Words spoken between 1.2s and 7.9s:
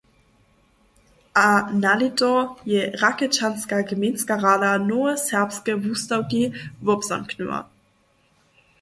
A nalěto je Rakečanska gmejnska rada nowe Serbske wustawki wobzamknyła.